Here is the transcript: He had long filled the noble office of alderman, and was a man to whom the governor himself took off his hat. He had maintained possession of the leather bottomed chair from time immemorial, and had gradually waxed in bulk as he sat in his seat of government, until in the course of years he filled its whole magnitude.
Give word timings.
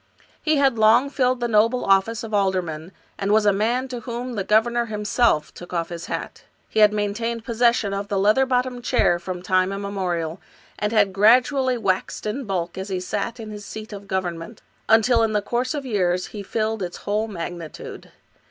He 0.41 0.55
had 0.57 0.79
long 0.79 1.11
filled 1.11 1.41
the 1.41 1.47
noble 1.47 1.85
office 1.85 2.23
of 2.23 2.33
alderman, 2.33 2.91
and 3.19 3.31
was 3.31 3.45
a 3.45 3.53
man 3.53 3.87
to 3.89 3.99
whom 3.99 4.33
the 4.33 4.43
governor 4.43 4.87
himself 4.87 5.53
took 5.53 5.73
off 5.73 5.89
his 5.89 6.07
hat. 6.07 6.45
He 6.67 6.79
had 6.79 6.91
maintained 6.91 7.45
possession 7.45 7.93
of 7.93 8.07
the 8.07 8.17
leather 8.17 8.47
bottomed 8.47 8.83
chair 8.83 9.19
from 9.19 9.43
time 9.43 9.71
immemorial, 9.71 10.41
and 10.79 10.91
had 10.91 11.13
gradually 11.13 11.77
waxed 11.77 12.25
in 12.25 12.45
bulk 12.45 12.79
as 12.79 12.89
he 12.89 12.99
sat 12.99 13.39
in 13.39 13.51
his 13.51 13.63
seat 13.63 13.93
of 13.93 14.07
government, 14.07 14.63
until 14.89 15.21
in 15.21 15.33
the 15.33 15.39
course 15.43 15.75
of 15.75 15.85
years 15.85 16.25
he 16.33 16.41
filled 16.41 16.81
its 16.81 16.97
whole 17.05 17.27
magnitude. 17.27 18.11